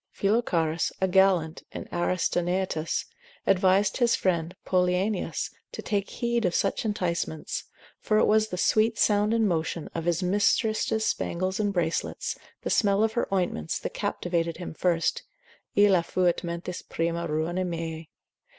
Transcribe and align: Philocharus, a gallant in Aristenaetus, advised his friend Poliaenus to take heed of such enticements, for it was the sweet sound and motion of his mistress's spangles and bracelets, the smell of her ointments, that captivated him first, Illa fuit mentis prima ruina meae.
Philocharus, 0.09 0.91
a 0.99 1.07
gallant 1.07 1.61
in 1.71 1.87
Aristenaetus, 1.93 3.05
advised 3.45 3.97
his 3.97 4.15
friend 4.15 4.55
Poliaenus 4.65 5.51
to 5.73 5.83
take 5.83 6.09
heed 6.09 6.43
of 6.43 6.55
such 6.55 6.85
enticements, 6.85 7.65
for 7.99 8.17
it 8.17 8.25
was 8.25 8.47
the 8.47 8.57
sweet 8.57 8.97
sound 8.97 9.31
and 9.31 9.47
motion 9.47 9.91
of 9.93 10.05
his 10.05 10.23
mistress's 10.23 11.05
spangles 11.05 11.59
and 11.59 11.71
bracelets, 11.71 12.35
the 12.63 12.71
smell 12.71 13.03
of 13.03 13.13
her 13.13 13.27
ointments, 13.31 13.77
that 13.77 13.93
captivated 13.93 14.57
him 14.57 14.73
first, 14.73 15.21
Illa 15.75 16.01
fuit 16.01 16.43
mentis 16.43 16.81
prima 16.81 17.27
ruina 17.27 17.63
meae. 17.63 18.09